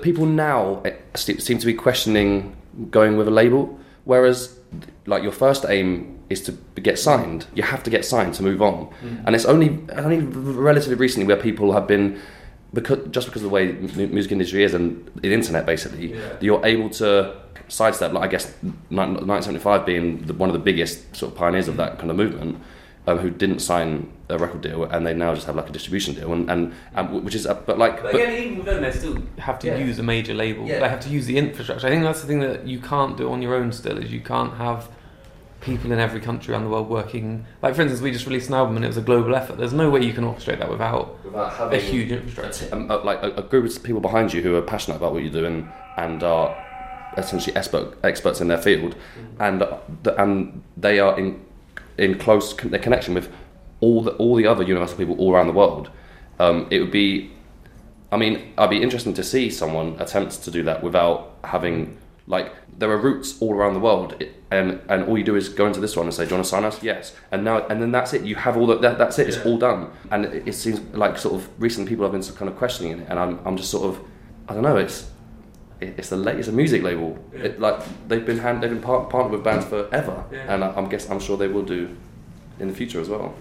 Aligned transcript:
People 0.00 0.26
now 0.26 0.80
eh, 0.84 0.92
seem 1.16 1.58
to 1.58 1.66
be 1.66 1.74
questioning 1.74 2.54
going 2.88 3.16
with 3.16 3.26
a 3.26 3.32
label, 3.32 3.80
whereas 4.04 4.56
like 5.06 5.24
your 5.24 5.32
first 5.32 5.64
aim 5.68 6.20
is 6.30 6.40
to 6.42 6.52
get 6.80 7.00
signed. 7.00 7.46
You 7.56 7.64
have 7.64 7.82
to 7.82 7.90
get 7.90 8.04
signed 8.04 8.34
to 8.34 8.44
move 8.44 8.62
on, 8.62 8.88
and 9.26 9.34
it's 9.34 9.44
only 9.44 9.76
only 9.96 10.20
relatively 10.20 10.94
recently 10.94 11.26
where 11.26 11.36
people 11.42 11.72
have 11.72 11.88
been 11.88 12.20
because 12.72 13.08
just 13.10 13.26
because 13.26 13.42
of 13.42 13.48
the 13.48 13.52
way 13.52 13.72
the 13.72 14.06
music 14.06 14.30
industry 14.30 14.62
is 14.62 14.72
and 14.72 15.10
the 15.16 15.34
internet 15.34 15.66
basically, 15.66 16.12
Yeah. 16.14 16.36
you're 16.40 16.64
able 16.64 16.90
to 16.90 17.34
sidestep. 17.66 18.12
Like 18.12 18.22
I 18.22 18.28
guess 18.28 18.46
1975 18.90 19.84
being 19.84 20.22
the, 20.26 20.32
one 20.32 20.48
of 20.48 20.52
the 20.52 20.60
biggest 20.60 21.16
sort 21.16 21.32
of 21.32 21.36
pioneers 21.38 21.66
of 21.66 21.76
that 21.78 21.98
kind 21.98 22.12
of 22.12 22.16
movement. 22.16 22.60
Um, 23.08 23.18
who 23.18 23.30
didn't 23.30 23.60
sign 23.60 23.88
a 24.28 24.36
record 24.36 24.60
deal 24.60 24.84
and 24.84 25.06
they 25.06 25.14
now 25.14 25.34
just 25.34 25.46
have 25.46 25.56
like 25.56 25.68
a 25.70 25.72
distribution 25.72 26.12
deal 26.14 26.30
and, 26.36 26.50
and, 26.50 26.74
and 26.94 27.24
which 27.24 27.34
is 27.34 27.46
uh, 27.46 27.54
but 27.68 27.78
like 27.78 27.94
But 28.02 28.12
but- 28.12 28.14
again, 28.16 28.52
even 28.52 28.64
then, 28.66 28.82
they 28.82 28.92
still 28.92 29.16
have 29.38 29.58
to 29.60 29.66
Yeah. 29.68 29.78
use 29.86 29.98
a 29.98 30.02
major 30.02 30.34
label. 30.34 30.66
Yeah. 30.66 30.80
They 30.80 30.88
have 30.90 31.00
to 31.00 31.08
use 31.08 31.24
the 31.24 31.38
infrastructure. 31.38 31.86
I 31.86 31.90
think 31.90 32.02
that's 32.02 32.20
the 32.20 32.26
thing 32.26 32.40
that 32.40 32.66
you 32.72 32.78
can't 32.80 33.16
do 33.16 33.24
on 33.32 33.40
your 33.40 33.54
own. 33.54 33.72
Still, 33.72 33.96
is 33.96 34.12
you 34.12 34.20
can't 34.20 34.54
have 34.66 34.80
people 35.60 35.90
in 35.90 35.98
every 35.98 36.20
country 36.20 36.52
around 36.52 36.64
the 36.64 36.70
world 36.70 36.88
working. 36.90 37.46
Like 37.62 37.74
for 37.76 37.82
instance, 37.82 38.02
we 38.02 38.10
just 38.12 38.26
released 38.26 38.48
an 38.48 38.54
album 38.60 38.76
and 38.76 38.84
it 38.84 38.88
was 38.88 38.98
a 38.98 39.06
global 39.10 39.34
effort. 39.34 39.56
There's 39.58 39.72
no 39.84 39.88
way 39.90 40.00
you 40.04 40.12
can 40.12 40.24
orchestrate 40.24 40.58
that 40.58 40.70
without 40.70 41.24
without 41.24 41.72
a 41.72 41.78
huge 41.80 42.10
infrastructure. 42.12 42.68
um, 42.74 42.90
uh, 42.90 43.02
like 43.10 43.22
a, 43.22 43.30
a 43.36 43.42
group 43.42 43.64
of 43.64 43.82
people 43.82 44.00
behind 44.02 44.32
you 44.34 44.42
who 44.42 44.54
are 44.54 44.62
passionate 44.74 44.96
about 44.96 45.12
what 45.14 45.22
you're 45.22 45.32
doing 45.42 45.56
and 45.96 46.22
are 46.22 46.48
essentially 47.16 47.56
expert, 47.56 47.96
experts 48.04 48.40
in 48.42 48.48
their 48.48 48.58
field, 48.68 48.94
and 49.40 49.62
uh, 49.62 49.78
the, 50.04 50.14
and 50.22 50.62
they 50.76 51.00
are 51.00 51.18
in 51.18 51.40
in 51.98 52.18
close 52.18 52.52
con- 52.52 52.70
connection 52.70 53.14
with 53.14 53.32
all 53.80 54.02
the 54.02 54.12
all 54.12 54.34
the 54.34 54.46
other 54.46 54.62
Universal 54.62 54.96
people 54.96 55.16
all 55.18 55.32
around 55.34 55.46
the 55.46 55.52
world. 55.52 55.90
Um, 56.38 56.66
it 56.70 56.80
would 56.80 56.92
be, 56.92 57.32
I 58.12 58.16
mean, 58.16 58.52
I'd 58.56 58.70
be 58.70 58.80
interested 58.82 59.16
to 59.16 59.24
see 59.24 59.50
someone 59.50 59.96
attempt 60.00 60.42
to 60.44 60.50
do 60.50 60.62
that 60.64 60.82
without 60.82 61.36
having 61.44 61.98
like 62.28 62.52
there 62.78 62.90
are 62.90 62.98
routes 62.98 63.40
all 63.40 63.54
around 63.54 63.74
the 63.74 63.80
world, 63.80 64.22
and 64.50 64.80
and 64.88 65.04
all 65.04 65.18
you 65.18 65.24
do 65.24 65.34
is 65.34 65.48
go 65.48 65.66
into 65.66 65.80
this 65.80 65.96
one 65.96 66.06
and 66.06 66.14
say, 66.14 66.24
"Do 66.24 66.30
you 66.30 66.36
want 66.36 66.44
to 66.44 66.50
sign 66.50 66.64
us?" 66.64 66.82
Yes, 66.82 67.14
and 67.32 67.42
now 67.42 67.66
and 67.66 67.82
then 67.82 67.90
that's 67.90 68.12
it. 68.12 68.22
You 68.22 68.36
have 68.36 68.56
all 68.56 68.66
the, 68.66 68.76
that. 68.78 68.98
That's 68.98 69.18
it. 69.18 69.28
It's 69.28 69.38
all 69.44 69.58
done. 69.58 69.90
And 70.10 70.26
it, 70.26 70.48
it 70.48 70.52
seems 70.52 70.80
like 70.94 71.18
sort 71.18 71.34
of 71.34 71.48
recent 71.58 71.88
people 71.88 72.04
have 72.04 72.12
been 72.12 72.22
kind 72.36 72.48
of 72.50 72.56
questioning 72.56 73.00
it, 73.00 73.06
and 73.08 73.18
I'm 73.18 73.40
I'm 73.44 73.56
just 73.56 73.70
sort 73.70 73.84
of 73.88 74.00
I 74.48 74.54
don't 74.54 74.62
know. 74.62 74.76
It's 74.76 75.02
it- 75.02 75.08
it's 75.80 76.08
the 76.10 76.16
it's 76.38 76.48
a 76.48 76.52
music 76.52 76.82
label. 76.82 77.16
It, 77.32 77.60
like 77.60 77.80
they've 78.08 78.24
been 78.24 78.38
hand, 78.38 78.62
they've 78.62 78.70
been 78.70 78.80
par- 78.80 79.04
partnered 79.06 79.32
with 79.32 79.44
bands 79.44 79.64
forever, 79.66 80.24
Yeah. 80.32 80.52
and 80.54 80.64
I, 80.64 80.72
I'm 80.74 80.88
guess 80.88 81.08
I'm 81.10 81.20
sure 81.20 81.36
they 81.36 81.48
will 81.48 81.62
do 81.64 81.96
in 82.58 82.68
the 82.68 82.74
future 82.74 83.00
as 83.00 83.08
well. 83.08 83.34